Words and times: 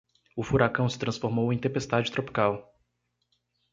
O 0.35 0.41
furacão 0.41 0.89
se 0.89 0.97
transformou 0.97 1.53
em 1.53 1.59
tempestade 1.59 2.11
tropical 2.11 2.73